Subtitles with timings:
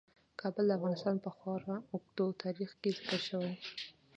[0.41, 3.53] کابل د افغانستان په خورا اوږده تاریخ کې ذکر دی.